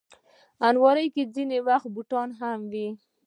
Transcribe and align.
الماري 0.67 1.05
کې 1.13 1.23
ځینې 1.33 1.57
وخت 1.67 1.87
بوټي 1.93 2.27
هم 2.39 2.59
وي 2.71 2.87